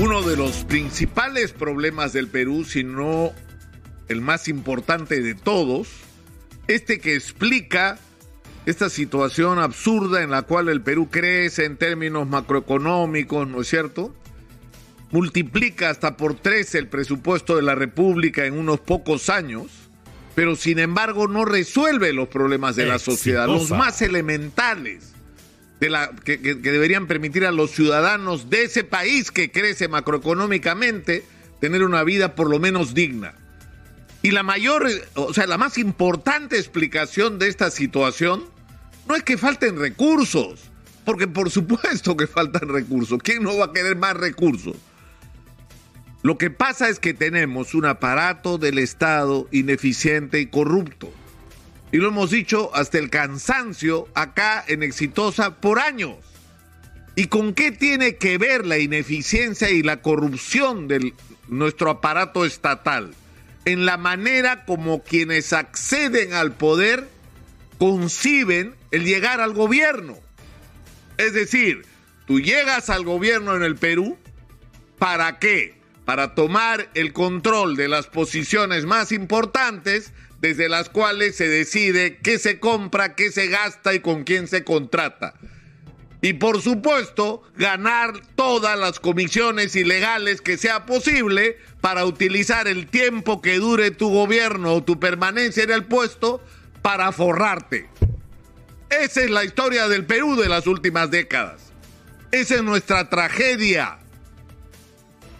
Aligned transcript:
Uno 0.00 0.22
de 0.22 0.34
los 0.34 0.64
principales 0.64 1.52
problemas 1.52 2.14
del 2.14 2.26
Perú, 2.26 2.64
si 2.64 2.84
no 2.84 3.32
el 4.08 4.22
más 4.22 4.48
importante 4.48 5.20
de 5.20 5.34
todos, 5.34 5.88
este 6.68 7.00
que 7.00 7.14
explica 7.14 7.98
esta 8.64 8.88
situación 8.88 9.58
absurda 9.58 10.22
en 10.22 10.30
la 10.30 10.40
cual 10.40 10.70
el 10.70 10.80
Perú 10.80 11.10
crece 11.10 11.66
en 11.66 11.76
términos 11.76 12.26
macroeconómicos, 12.26 13.46
¿no 13.46 13.60
es 13.60 13.68
cierto? 13.68 14.14
Multiplica 15.10 15.90
hasta 15.90 16.16
por 16.16 16.34
tres 16.34 16.74
el 16.74 16.88
presupuesto 16.88 17.56
de 17.56 17.62
la 17.62 17.74
República 17.74 18.46
en 18.46 18.58
unos 18.58 18.80
pocos 18.80 19.28
años, 19.28 19.66
pero 20.34 20.56
sin 20.56 20.78
embargo 20.78 21.28
no 21.28 21.44
resuelve 21.44 22.14
los 22.14 22.28
problemas 22.28 22.74
de 22.74 22.86
la 22.86 22.98
sociedad, 22.98 23.46
los 23.46 23.68
más 23.68 24.00
elementales 24.00 25.12
de 25.80 25.88
la, 25.88 26.10
que, 26.24 26.36
deberían 26.36 27.06
permitir 27.06 27.46
a 27.46 27.52
los 27.52 27.70
ciudadanos 27.70 28.50
de 28.50 28.64
ese 28.64 28.84
país 28.84 29.30
que 29.30 29.50
crece 29.50 29.88
macroeconómicamente 29.88 31.24
tener 31.58 31.82
una 31.82 32.04
vida 32.04 32.34
por 32.34 32.50
lo 32.50 32.60
menos 32.60 32.94
digna. 32.94 33.34
Y 34.22 34.32
la 34.32 34.42
mayor, 34.42 34.86
o 35.14 35.32
sea, 35.32 35.46
la 35.46 35.56
más 35.56 35.78
importante 35.78 36.58
explicación 36.58 37.38
de 37.38 37.48
esta 37.48 37.70
situación 37.70 38.44
no 39.08 39.16
es 39.16 39.22
que 39.22 39.38
falten 39.38 39.78
recursos, 39.78 40.60
porque 41.06 41.26
por 41.26 41.50
supuesto 41.50 42.14
que 42.16 42.26
faltan 42.26 42.68
recursos. 42.68 43.18
¿Quién 43.22 43.42
no 43.42 43.56
va 43.56 43.66
a 43.66 43.72
querer 43.72 43.96
más 43.96 44.14
recursos? 44.14 44.76
Lo 46.22 46.36
que 46.36 46.50
pasa 46.50 46.90
es 46.90 47.00
que 47.00 47.14
tenemos 47.14 47.74
un 47.74 47.86
aparato 47.86 48.58
del 48.58 48.78
Estado 48.78 49.48
ineficiente 49.50 50.40
y 50.40 50.46
corrupto 50.46 51.10
y 51.92 51.96
lo 51.98 52.08
hemos 52.08 52.30
dicho 52.30 52.70
hasta 52.74 52.98
el 52.98 53.10
cansancio 53.10 54.08
acá 54.14 54.64
en 54.66 54.82
Exitosa 54.82 55.56
por 55.60 55.80
años. 55.80 56.16
¿Y 57.16 57.26
con 57.26 57.54
qué 57.54 57.72
tiene 57.72 58.16
que 58.16 58.38
ver 58.38 58.64
la 58.64 58.78
ineficiencia 58.78 59.70
y 59.70 59.82
la 59.82 60.00
corrupción 60.00 60.86
de 60.86 61.12
nuestro 61.48 61.90
aparato 61.90 62.44
estatal? 62.44 63.12
En 63.64 63.84
la 63.84 63.96
manera 63.96 64.64
como 64.64 65.02
quienes 65.02 65.52
acceden 65.52 66.32
al 66.32 66.52
poder 66.52 67.08
conciben 67.78 68.74
el 68.90 69.04
llegar 69.04 69.40
al 69.40 69.52
gobierno. 69.52 70.16
Es 71.18 71.34
decir, 71.34 71.84
tú 72.26 72.40
llegas 72.40 72.88
al 72.88 73.04
gobierno 73.04 73.56
en 73.56 73.62
el 73.62 73.76
Perú, 73.76 74.16
¿para 74.98 75.38
qué? 75.38 75.74
Para 76.04 76.34
tomar 76.34 76.88
el 76.94 77.12
control 77.12 77.76
de 77.76 77.88
las 77.88 78.06
posiciones 78.06 78.86
más 78.86 79.12
importantes 79.12 80.12
desde 80.40 80.68
las 80.68 80.88
cuales 80.88 81.36
se 81.36 81.48
decide 81.48 82.18
qué 82.18 82.38
se 82.38 82.58
compra, 82.58 83.14
qué 83.14 83.30
se 83.30 83.48
gasta 83.48 83.94
y 83.94 84.00
con 84.00 84.24
quién 84.24 84.48
se 84.48 84.64
contrata. 84.64 85.34
Y 86.22 86.34
por 86.34 86.60
supuesto, 86.60 87.42
ganar 87.56 88.20
todas 88.34 88.78
las 88.78 89.00
comisiones 89.00 89.74
ilegales 89.74 90.42
que 90.42 90.58
sea 90.58 90.84
posible 90.84 91.56
para 91.80 92.04
utilizar 92.04 92.68
el 92.68 92.86
tiempo 92.88 93.40
que 93.40 93.56
dure 93.56 93.90
tu 93.90 94.10
gobierno 94.10 94.74
o 94.74 94.84
tu 94.84 95.00
permanencia 95.00 95.62
en 95.62 95.70
el 95.70 95.84
puesto 95.84 96.42
para 96.82 97.12
forrarte. 97.12 97.88
Esa 98.90 99.22
es 99.22 99.30
la 99.30 99.44
historia 99.44 99.88
del 99.88 100.04
Perú 100.04 100.36
de 100.36 100.48
las 100.48 100.66
últimas 100.66 101.10
décadas. 101.10 101.72
Esa 102.32 102.56
es 102.56 102.62
nuestra 102.62 103.08
tragedia. 103.08 103.98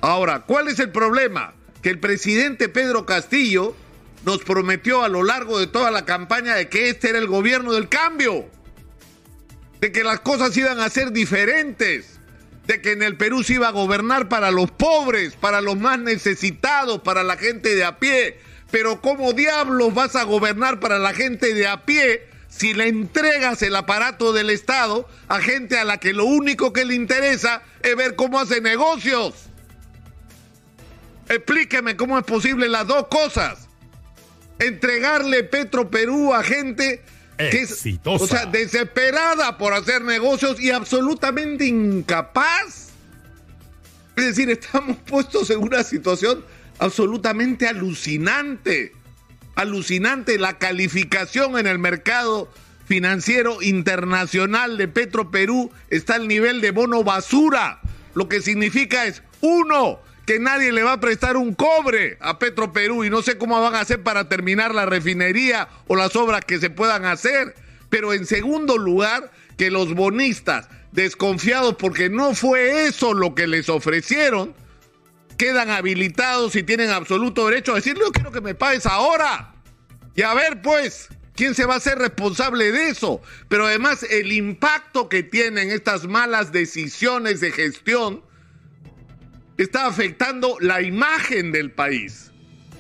Ahora, 0.01 0.41
¿cuál 0.47 0.69
es 0.69 0.79
el 0.79 0.91
problema? 0.91 1.55
Que 1.83 1.91
el 1.91 1.99
presidente 1.99 2.69
Pedro 2.69 3.05
Castillo 3.05 3.77
nos 4.25 4.45
prometió 4.45 5.03
a 5.03 5.09
lo 5.09 5.23
largo 5.23 5.59
de 5.59 5.67
toda 5.67 5.91
la 5.91 6.05
campaña 6.05 6.55
de 6.55 6.69
que 6.69 6.91
este 6.91 7.11
era 7.11 7.19
el 7.19 7.27
gobierno 7.27 7.73
del 7.73 7.89
cambio, 7.89 8.49
de 9.81 9.93
que 9.93 10.05
las 10.05 10.21
cosas 10.21 10.57
iban 10.57 10.81
a 10.81 10.91
ser 10.91 11.13
diferentes, 11.13 12.21
de 12.67 12.81
que 12.83 12.93
en 12.93 13.03
el 13.03 13.17
Perú 13.17 13.43
se 13.43 13.55
iba 13.55 13.69
a 13.69 13.73
gobernar 13.73 14.29
para 14.29 14.51
los 14.51 14.71
pobres, 14.71 15.35
para 15.37 15.61
los 15.61 15.79
más 15.79 15.99
necesitados, 15.99 17.01
para 17.01 17.23
la 17.23 17.37
gente 17.37 17.75
de 17.75 17.85
a 17.85 17.99
pie. 17.99 18.39
Pero 18.71 19.01
¿cómo 19.01 19.33
diablos 19.33 19.95
vas 19.95 20.15
a 20.17 20.25
gobernar 20.25 20.79
para 20.81 20.99
la 20.99 21.15
gente 21.15 21.55
de 21.55 21.67
a 21.67 21.85
pie 21.85 22.29
si 22.49 22.75
le 22.75 22.89
entregas 22.89 23.63
el 23.63 23.75
aparato 23.75 24.33
del 24.33 24.51
Estado 24.51 25.09
a 25.29 25.41
gente 25.41 25.79
a 25.79 25.85
la 25.85 25.99
que 25.99 26.13
lo 26.13 26.27
único 26.27 26.73
que 26.73 26.85
le 26.85 26.95
interesa 26.95 27.63
es 27.83 27.97
ver 27.97 28.15
cómo 28.17 28.39
hace 28.39 28.61
negocios? 28.61 29.35
Explíqueme 31.29 31.97
cómo 31.97 32.19
es 32.19 32.25
posible 32.25 32.69
las 32.69 32.87
dos 32.87 33.07
cosas 33.09 33.70
entregarle 34.61 35.45
Petro 35.45 35.91
Perú 35.91 36.33
a 36.33 36.43
gente 36.43 37.03
que 37.49 37.63
es 37.63 37.85
o 38.05 38.27
sea, 38.27 38.47
desesperada 38.47 39.57
por 39.57 39.73
hacer 39.73 40.03
negocios 40.03 40.61
y 40.61 40.71
absolutamente 40.71 41.67
incapaz. 41.67 42.91
Es 44.17 44.25
decir, 44.27 44.51
estamos 44.51 44.99
puestos 44.99 45.49
en 45.51 45.59
una 45.59 45.83
situación 45.83 46.45
absolutamente 46.79 47.67
alucinante. 47.67 48.93
Alucinante 49.55 50.39
la 50.39 50.59
calificación 50.59 51.59
en 51.59 51.67
el 51.67 51.79
mercado 51.79 52.53
financiero 52.87 53.63
internacional 53.63 54.77
de 54.77 54.89
Petro 54.89 55.31
Perú 55.31 55.71
está 55.91 56.17
al 56.17 56.29
nivel 56.29 56.61
de 56.61 56.71
bono 56.71 57.05
basura. 57.05 57.81
Lo 58.15 58.29
que 58.29 58.43
significa 58.43 59.07
es, 59.07 59.23
uno, 59.41 60.01
que 60.31 60.39
nadie 60.39 60.71
le 60.71 60.85
va 60.85 60.93
a 60.93 61.01
prestar 61.01 61.37
un 61.37 61.55
cobre 61.55 62.17
a 62.21 62.39
Petro 62.39 62.73
Perú 62.73 63.03
y 63.03 63.11
no 63.11 63.21
sé 63.21 63.37
cómo 63.37 63.61
van 63.61 63.75
a 63.75 63.81
hacer 63.81 64.05
para 64.05 64.29
terminar 64.29 64.73
la 64.73 64.87
refinería 64.87 65.69
o 65.89 65.97
las 65.97 66.15
obras 66.15 66.45
que 66.45 66.61
se 66.61 66.71
puedan 66.71 67.05
hacer. 67.05 67.57
Pero 67.89 68.13
en 68.13 68.25
segundo 68.25 68.79
lugar, 68.79 69.33
que 69.59 69.73
los 69.73 69.93
bonistas, 69.93 70.69
desconfiados 70.93 71.75
porque 71.75 72.11
no 72.11 72.37
fue 72.37 72.87
eso 72.87 73.13
lo 73.13 73.35
que 73.35 73.49
les 73.49 73.69
ofrecieron, 73.69 74.55
quedan 75.37 75.69
habilitados 75.69 76.55
y 76.55 76.63
tienen 76.63 76.91
absoluto 76.91 77.49
derecho 77.49 77.73
a 77.73 77.77
decirle, 77.77 78.05
yo 78.05 78.13
quiero 78.13 78.31
que 78.31 78.41
me 78.41 78.55
pagues 78.55 78.87
ahora. 78.87 79.53
Y 80.15 80.23
a 80.23 80.33
ver, 80.35 80.63
pues, 80.63 81.09
¿quién 81.35 81.57
se 81.57 81.67
va 81.67 81.75
a 81.75 81.79
hacer 81.79 81.99
responsable 81.99 82.71
de 82.71 82.91
eso? 82.91 83.21
Pero 83.49 83.67
además 83.67 84.05
el 84.09 84.31
impacto 84.31 85.09
que 85.09 85.25
tienen 85.25 85.73
estas 85.73 86.05
malas 86.07 86.53
decisiones 86.53 87.41
de 87.41 87.51
gestión 87.51 88.30
está 89.63 89.87
afectando 89.87 90.57
la 90.61 90.83
imagen 90.83 91.53
del 91.53 91.71
país 91.71 92.31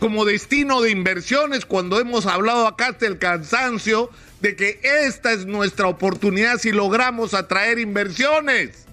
como 0.00 0.24
destino 0.24 0.80
de 0.80 0.90
inversiones 0.90 1.66
cuando 1.66 2.00
hemos 2.00 2.24
hablado 2.24 2.66
acá 2.66 2.88
hasta 2.88 3.06
el 3.06 3.18
cansancio 3.18 4.10
de 4.40 4.56
que 4.56 4.80
esta 4.82 5.30
es 5.30 5.44
nuestra 5.44 5.86
oportunidad 5.88 6.58
si 6.58 6.72
logramos 6.72 7.34
atraer 7.34 7.78
inversiones. 7.78 8.86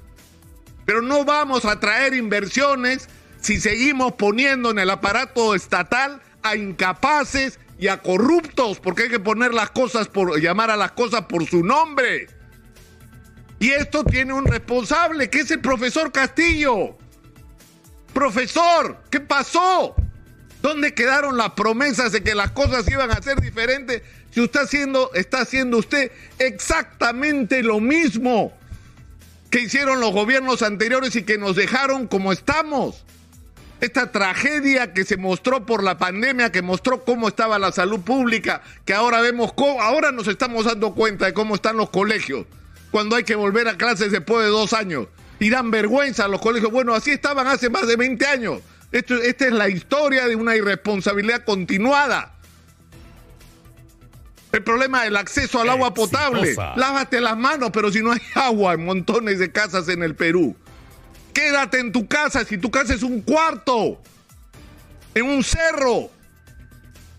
Pero 0.86 1.02
no 1.02 1.24
vamos 1.24 1.64
a 1.64 1.72
atraer 1.72 2.14
inversiones 2.14 3.08
si 3.40 3.60
seguimos 3.60 4.14
poniendo 4.14 4.72
en 4.72 4.80
el 4.80 4.90
aparato 4.90 5.56
estatal 5.56 6.22
a 6.44 6.58
incapaces 6.58 7.58
y 7.80 7.88
a 7.88 8.02
corruptos, 8.02 8.80
porque 8.80 9.04
hay 9.04 9.10
que 9.10 9.20
poner 9.20 9.54
las 9.54 9.70
cosas 9.70 10.10
por 10.10 10.40
llamar 10.42 10.72
a 10.72 10.78
las 10.78 10.92
cosas 10.92 11.22
por 11.24 11.48
su 11.48 11.64
nombre. 11.64 12.28
Y 13.60 13.70
esto 13.70 14.04
tiene 14.04 14.34
un 14.34 14.46
responsable, 14.46 15.30
que 15.30 15.40
es 15.40 15.52
el 15.52 15.62
profesor 15.62 16.12
Castillo. 16.12 16.98
Profesor, 18.18 18.98
¿qué 19.12 19.20
pasó? 19.20 19.94
¿Dónde 20.64 20.96
quedaron 20.96 21.38
las 21.38 21.52
promesas 21.52 22.12
de 22.12 22.24
que 22.24 22.34
las 22.34 22.50
cosas 22.50 22.90
iban 22.90 23.12
a 23.12 23.22
ser 23.22 23.40
diferentes? 23.40 24.02
Si 24.32 24.42
usted 24.42 24.62
haciendo, 24.62 25.12
está 25.14 25.42
haciendo 25.42 25.78
usted 25.78 26.12
exactamente 26.40 27.62
lo 27.62 27.80
mismo 27.80 28.58
que 29.52 29.60
hicieron 29.60 30.00
los 30.00 30.14
gobiernos 30.14 30.64
anteriores 30.64 31.16
y 31.16 31.22
que 31.22 31.38
nos 31.38 31.56
dejaron 31.56 32.08
como 32.08 32.32
estamos. 32.32 33.06
Esta 33.82 34.12
tragedia 34.12 34.94
que 34.94 35.06
se 35.06 35.18
mostró 35.18 35.68
por 35.68 35.84
la 35.84 36.00
pandemia, 36.00 36.52
que 36.52 36.64
mostró 36.64 37.06
cómo 37.06 37.28
estaba 37.28 37.60
la 37.60 37.72
salud 37.72 38.00
pública, 38.00 38.64
que 38.84 38.96
ahora 38.96 39.22
vemos 39.22 39.54
cómo, 39.54 39.80
ahora 39.80 40.12
nos 40.12 40.28
estamos 40.28 40.66
dando 40.66 40.96
cuenta 40.96 41.28
de 41.28 41.34
cómo 41.34 41.54
están 41.54 41.78
los 41.78 41.92
colegios, 41.92 42.48
cuando 42.90 43.16
hay 43.16 43.26
que 43.26 43.36
volver 43.36 43.68
a 43.68 43.78
clases 43.78 44.12
después 44.12 44.44
de 44.44 44.50
dos 44.50 44.74
años 44.74 45.06
y 45.40 45.50
dan 45.50 45.72
vergüenza 45.72 46.26
a 46.26 46.28
los 46.28 46.42
colegios. 46.42 46.72
Bueno, 46.72 46.94
así 46.94 47.12
estaban 47.12 47.48
hace 47.48 47.70
más 47.70 47.88
de 47.88 47.96
20 47.96 48.26
años. 48.26 48.62
Esto, 48.92 49.16
esta 49.16 49.48
es 49.48 49.54
la 49.54 49.70
historia 49.70 50.28
de 50.28 50.36
una 50.36 50.56
irresponsabilidad 50.56 51.44
continuada. 51.44 52.34
El 54.52 54.64
problema 54.64 55.04
del 55.04 55.18
acceso 55.18 55.60
al 55.62 55.70
agua 55.70 55.94
potable. 55.94 56.56
Lávate 56.76 57.20
las 57.22 57.38
manos, 57.38 57.70
pero 57.72 57.92
si 57.92 58.02
no 58.02 58.14
hay 58.14 58.22
agua 58.36 58.74
en 58.74 58.86
montones 58.86 59.40
de 59.40 59.52
casas 59.52 59.90
en 59.90 60.04
el 60.04 60.16
Perú. 60.16 60.56
Quédate 61.34 61.80
en 61.80 61.92
tu 61.92 62.08
casa, 62.08 62.44
si 62.46 62.58
tu 62.58 62.72
casa 62.72 62.94
es 62.96 63.04
un 63.04 63.22
cuarto, 63.22 64.02
en 65.14 65.26
un 65.26 65.44
cerro. 65.44 66.10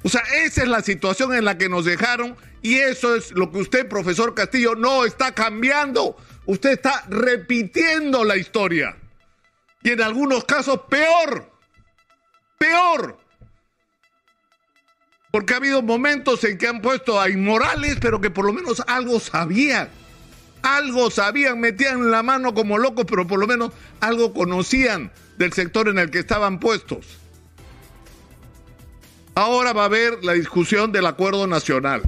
O 0.02 0.08
sea, 0.08 0.22
esa 0.43 0.62
es 0.62 0.69
la 0.69 0.82
situación 0.82 1.34
en 1.34 1.44
la 1.44 1.58
que 1.58 1.69
nos 1.69 1.84
dejaron 1.84 2.37
y 2.62 2.76
eso 2.76 3.14
es 3.14 3.31
lo 3.32 3.52
que 3.52 3.58
usted, 3.58 3.88
profesor 3.88 4.34
Castillo, 4.34 4.75
no 4.75 5.04
está 5.04 5.32
cambiando. 5.32 6.16
Usted 6.48 6.70
está 6.70 7.04
repitiendo 7.10 8.24
la 8.24 8.38
historia. 8.38 8.96
Y 9.82 9.90
en 9.90 10.00
algunos 10.00 10.44
casos 10.44 10.80
peor. 10.88 11.52
Peor. 12.56 13.18
Porque 15.30 15.52
ha 15.52 15.58
habido 15.58 15.82
momentos 15.82 16.42
en 16.44 16.56
que 16.56 16.66
han 16.66 16.80
puesto 16.80 17.20
a 17.20 17.28
inmorales, 17.28 17.98
pero 18.00 18.22
que 18.22 18.30
por 18.30 18.46
lo 18.46 18.54
menos 18.54 18.82
algo 18.86 19.20
sabían. 19.20 19.90
algo 20.62 21.10
sabían, 21.10 21.60
metían 21.60 22.10
la 22.10 22.22
mano 22.22 22.54
como 22.54 22.78
locos, 22.78 23.04
pero 23.06 23.26
por 23.26 23.38
lo 23.38 23.46
menos 23.46 23.70
algo 24.00 24.32
conocían 24.32 25.12
del 25.36 25.52
sector 25.52 25.88
en 25.88 25.98
el 25.98 26.10
que 26.10 26.20
estaban 26.20 26.60
puestos. 26.60 27.18
Ahora 29.34 29.74
va 29.74 29.82
a 29.82 29.86
haber 29.86 30.24
la 30.24 30.32
discusión 30.32 30.92
del 30.92 31.04
acuerdo 31.04 31.46
nacional. 31.46 32.02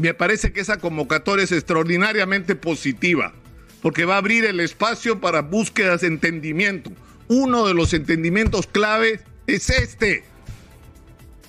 Me 0.00 0.14
parece 0.14 0.50
que 0.50 0.60
esa 0.60 0.78
convocatoria 0.78 1.44
es 1.44 1.52
extraordinariamente 1.52 2.56
positiva, 2.56 3.34
porque 3.82 4.06
va 4.06 4.14
a 4.14 4.18
abrir 4.18 4.46
el 4.46 4.58
espacio 4.60 5.20
para 5.20 5.42
búsquedas 5.42 6.00
de 6.00 6.06
entendimiento. 6.06 6.90
Uno 7.28 7.66
de 7.66 7.74
los 7.74 7.92
entendimientos 7.92 8.66
clave 8.66 9.20
es 9.46 9.68
este. 9.68 10.24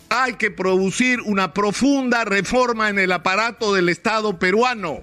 Hay 0.09 0.33
que 0.33 0.51
producir 0.51 1.21
una 1.21 1.53
profunda 1.53 2.25
reforma 2.25 2.89
en 2.89 2.99
el 2.99 3.13
aparato 3.13 3.73
del 3.73 3.87
Estado 3.87 4.37
peruano. 4.37 4.99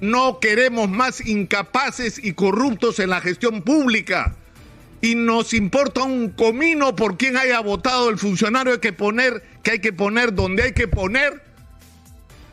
No 0.00 0.40
queremos 0.40 0.88
más 0.88 1.20
incapaces 1.26 2.18
y 2.24 2.32
corruptos 2.32 2.98
en 2.98 3.10
la 3.10 3.20
gestión 3.20 3.60
pública. 3.60 4.36
Y 5.02 5.16
nos 5.16 5.52
importa 5.52 6.02
un 6.04 6.30
comino 6.30 6.96
por 6.96 7.18
quien 7.18 7.36
haya 7.36 7.60
votado 7.60 8.08
el 8.08 8.16
funcionario 8.16 8.80
que 8.80 8.94
poner, 8.94 9.42
que 9.62 9.72
hay 9.72 9.78
que 9.80 9.92
poner 9.92 10.34
donde 10.34 10.62
hay 10.62 10.72
que 10.72 10.88
poner. 10.88 11.45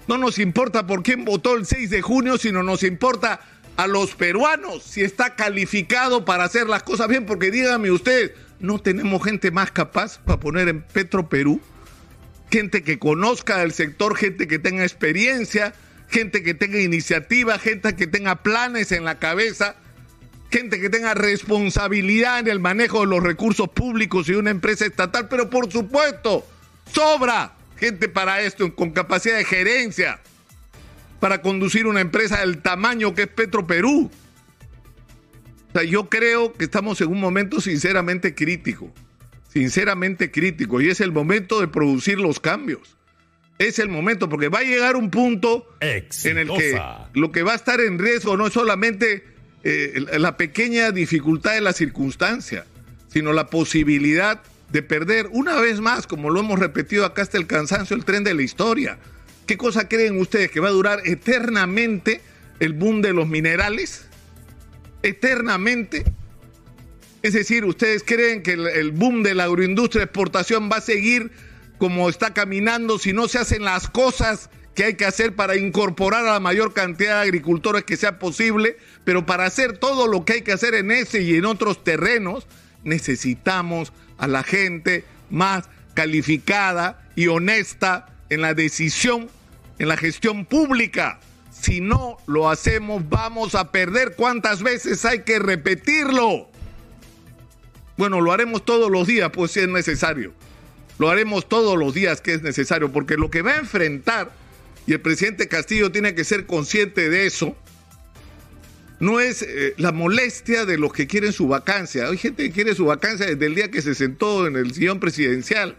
No 0.08 0.18
nos 0.18 0.38
importa 0.40 0.86
por 0.86 1.04
quién 1.04 1.24
votó 1.26 1.56
el 1.56 1.66
6 1.66 1.90
de 1.90 2.02
junio, 2.02 2.38
sino 2.38 2.62
nos 2.64 2.84
importa 2.84 3.40
a 3.78 3.88
los 3.88 4.16
peruanos 4.16 4.84
si 4.84 5.02
está 5.02 5.36
calificado 5.36 6.26
para 6.26 6.44
hacer 6.44 6.68
las 6.68 6.84
cosas 6.84 7.08
bien, 7.08 7.26
porque 7.26 7.52
dígame 7.52 7.92
usted, 7.92 8.36
¿no 8.60 8.80
tenemos 8.80 9.24
gente 9.24 9.52
más 9.52 9.72
capaz 9.72 10.20
para 10.20 10.40
poner 10.40 10.68
en 10.68 10.82
Petro 10.82 11.30
Perú? 11.30 11.62
Gente 12.52 12.84
que 12.84 13.00
conozca 13.00 13.64
el 13.64 13.72
sector, 13.72 14.16
gente 14.16 14.48
que 14.48 14.60
tenga 14.60 14.84
experiencia, 14.84 15.74
gente 16.10 16.44
que 16.44 16.54
tenga 16.54 16.80
iniciativa, 16.80 17.58
gente 17.58 17.96
que 17.96 18.06
tenga 18.06 18.44
planes 18.44 18.92
en 18.92 19.06
la 19.06 19.18
cabeza, 19.18 19.76
gente 20.52 20.80
que 20.80 20.90
tenga 20.90 21.16
responsabilidad 21.16 22.40
en 22.40 22.48
el 22.48 22.60
manejo 22.60 23.02
de 23.02 23.08
los 23.08 23.24
recursos 23.24 23.70
públicos 23.70 24.30
y 24.30 24.34
una 24.34 24.52
empresa 24.52 24.86
estatal, 24.86 25.28
pero 25.30 25.50
por 25.50 25.72
supuesto, 25.72 26.46
sobra 26.92 27.54
gente 27.78 28.10
para 28.10 28.42
esto, 28.42 28.76
con 28.76 28.92
capacidad 28.92 29.38
de 29.38 29.46
gerencia, 29.46 30.22
para 31.20 31.42
conducir 31.42 31.88
una 31.88 32.02
empresa 32.02 32.40
del 32.40 32.62
tamaño 32.62 33.14
que 33.14 33.24
es 33.24 33.28
Petro 33.28 33.66
Perú. 33.66 34.12
O 35.70 35.72
sea, 35.74 35.84
yo 35.84 36.10
creo 36.10 36.54
que 36.54 36.66
estamos 36.66 37.02
en 37.02 37.08
un 37.08 37.20
momento 37.20 37.62
sinceramente 37.62 38.36
crítico, 38.36 38.94
sinceramente 39.50 40.32
crítico, 40.32 40.82
y 40.82 40.90
es 40.90 41.02
el 41.02 41.12
momento 41.12 41.60
de 41.60 41.68
producir 41.68 42.20
los 42.20 42.40
cambios 42.40 42.98
es 43.60 43.80
el 43.80 43.90
momento, 43.90 44.30
porque 44.30 44.50
va 44.50 44.60
a 44.60 44.64
llegar 44.64 44.96
un 44.96 45.10
punto 45.10 45.68
en 45.80 46.38
el 46.38 46.50
que 46.50 46.82
lo 47.14 47.32
que 47.32 47.44
va 47.44 47.54
a 47.54 47.56
estar 47.56 47.80
en 47.80 48.00
riesgo 48.00 48.38
no 48.38 48.48
es 48.48 48.54
solamente 48.54 49.24
eh, 49.64 50.06
la 50.18 50.38
pequeña 50.38 50.92
dificultad 50.92 51.54
de 51.54 51.62
la 51.62 51.74
circunstancia, 51.74 52.66
sino 53.08 53.32
la 53.34 53.48
posibilidad 53.48 54.42
de 54.74 54.82
perder 54.82 55.30
una 55.32 55.62
vez 55.62 55.80
más, 55.80 56.08
como 56.08 56.32
lo 56.32 56.40
hemos 56.40 56.58
repetido 56.58 57.06
acá 57.06 57.22
hasta 57.22 57.38
el 57.38 57.46
cansancio, 57.46 57.96
el 57.96 58.04
tren 58.04 58.24
de 58.24 58.34
la 58.34 58.42
historia. 58.42 58.98
¿Qué 59.46 59.56
cosa 59.56 59.88
creen 59.88 60.20
ustedes? 60.20 60.50
¿Que 60.50 60.60
va 60.60 60.70
a 60.70 60.72
durar 60.72 61.02
eternamente 61.06 62.22
el 62.60 62.74
boom 62.74 63.04
de 63.04 63.14
los 63.14 63.28
minerales? 63.28 64.08
¿Eternamente? 65.04 66.04
Es 67.22 67.34
decir, 67.34 67.66
¿ustedes 67.66 68.04
creen 68.04 68.42
que 68.42 68.54
el, 68.54 68.92
boom 68.92 69.22
de 69.22 69.36
la 69.36 69.44
agroindustria 69.44 70.06
exportación 70.06 70.72
va 70.72 70.78
a 70.78 70.82
seguir 70.82 71.32
como 71.78 72.10
está 72.10 72.34
caminando, 72.34 72.98
si 72.98 73.14
no 73.14 73.28
se 73.28 73.38
hacen 73.38 73.64
las 73.64 73.90
cosas 73.90 74.50
que 74.74 74.86
hay 74.86 74.96
que 74.96 75.06
hacer 75.06 75.36
para 75.36 75.56
incorporar 75.56 76.26
a 76.26 76.34
la 76.34 76.40
mayor 76.40 76.74
cantidad 76.74 77.18
de 77.18 77.28
agricultores 77.28 77.84
que 77.84 77.96
sea 77.96 78.18
posible, 78.18 78.78
pero 79.04 79.28
para 79.28 79.46
hacer 79.46 79.78
todo 79.78 80.08
lo 80.08 80.26
que 80.26 80.34
hay 80.34 80.42
que 80.42 80.52
hacer 80.52 80.74
en 80.74 80.90
ese 80.90 81.22
y 81.22 81.36
en 81.36 81.46
otros 81.46 81.84
terrenos, 81.84 82.48
necesitamos 82.84 83.94
a 84.24 84.28
la 84.28 84.44
gente 84.44 85.04
más 85.30 85.66
calificada 85.96 87.06
y 87.14 87.28
honesta 87.28 88.08
en 88.30 88.40
la 88.40 88.54
decisión, 88.54 89.30
en 89.80 89.90
la 89.90 89.98
gestión 89.98 90.46
pública. 90.46 91.20
Si 91.52 91.82
no 91.82 92.16
lo 92.26 92.50
hacemos, 92.50 93.08
vamos 93.10 93.54
a 93.54 93.70
perder. 93.70 94.16
¿Cuántas 94.16 94.64
veces 94.64 95.04
hay 95.04 95.24
que 95.24 95.40
repetirlo? 95.40 96.48
Bueno, 97.98 98.22
lo 98.22 98.32
haremos 98.32 98.64
todos 98.64 98.90
los 98.90 99.08
días, 99.08 99.30
pues 99.34 99.52
si 99.52 99.60
es 99.60 99.68
necesario. 99.68 100.32
Lo 101.00 101.10
haremos 101.10 101.50
todos 101.50 101.78
los 101.78 101.94
días 101.94 102.22
que 102.22 102.36
es 102.36 102.44
necesario, 102.44 102.94
porque 102.94 103.18
lo 103.18 103.30
que 103.30 103.42
va 103.42 103.52
a 103.52 103.58
enfrentar, 103.58 104.32
y 104.88 104.94
el 104.94 105.02
presidente 105.02 105.50
Castillo 105.50 105.92
tiene 105.92 106.16
que 106.16 106.24
ser 106.24 106.46
consciente 106.46 107.10
de 107.10 107.26
eso, 107.26 107.58
no 109.04 109.20
es 109.20 109.42
eh, 109.42 109.74
la 109.78 109.92
molestia 109.92 110.66
de 110.66 110.78
los 110.78 110.94
que 110.94 111.08
quieren 111.08 111.34
su 111.34 111.48
vacancia. 111.48 112.08
Hay 112.08 112.18
gente 112.18 112.44
que 112.44 112.52
quiere 112.52 112.74
su 112.74 112.86
vacancia 112.86 113.26
desde 113.26 113.46
el 113.46 113.56
día 113.56 113.70
que 113.70 113.82
se 113.82 113.96
sentó 113.96 114.48
en 114.48 114.56
el 114.56 114.74
sillón 114.74 115.00
presidencial. 115.02 115.76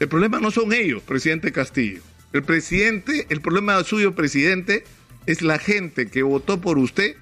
El 0.00 0.08
problema 0.08 0.40
no 0.40 0.50
son 0.50 0.72
ellos, 0.72 1.00
presidente 1.02 1.52
Castillo. 1.52 2.02
El 2.32 2.42
presidente, 2.42 3.26
el 3.28 3.40
problema 3.40 3.82
suyo, 3.84 4.14
presidente, 4.14 4.84
es 5.26 5.42
la 5.42 5.58
gente 5.58 6.06
que 6.06 6.22
votó 6.22 6.60
por 6.60 6.76
usted 6.76 7.16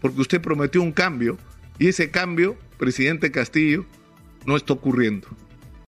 porque 0.00 0.22
usted 0.22 0.40
prometió 0.40 0.80
un 0.80 0.92
cambio 0.92 1.36
y 1.78 1.88
ese 1.88 2.10
cambio, 2.10 2.56
presidente 2.78 3.30
Castillo, 3.30 3.84
no 4.46 4.56
está 4.56 4.72
ocurriendo. 4.72 5.28